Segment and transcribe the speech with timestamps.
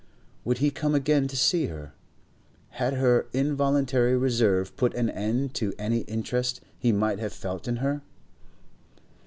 [0.45, 1.93] Would he come again to see her?
[2.69, 7.75] Had her involuntary reserve put an end to any interest he might have felt in
[7.75, 8.01] her?